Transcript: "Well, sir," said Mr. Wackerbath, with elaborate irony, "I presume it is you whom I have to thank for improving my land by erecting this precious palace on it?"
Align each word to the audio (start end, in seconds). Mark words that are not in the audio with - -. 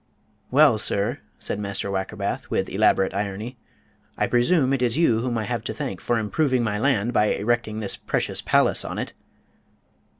"Well, 0.49 0.79
sir," 0.79 1.19
said 1.37 1.59
Mr. 1.59 1.91
Wackerbath, 1.91 2.49
with 2.49 2.69
elaborate 2.69 3.13
irony, 3.13 3.59
"I 4.17 4.25
presume 4.25 4.73
it 4.73 4.81
is 4.81 4.97
you 4.97 5.19
whom 5.19 5.37
I 5.37 5.43
have 5.43 5.63
to 5.65 5.75
thank 5.75 6.01
for 6.01 6.17
improving 6.17 6.63
my 6.63 6.79
land 6.79 7.13
by 7.13 7.25
erecting 7.35 7.81
this 7.81 7.97
precious 7.97 8.41
palace 8.41 8.83
on 8.83 8.97
it?" 8.97 9.13